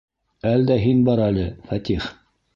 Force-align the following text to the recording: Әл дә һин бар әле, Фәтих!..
Әл 0.51 0.65
дә 0.71 0.77
һин 0.85 1.03
бар 1.11 1.23
әле, 1.27 1.45
Фәтих!.. 1.69 2.11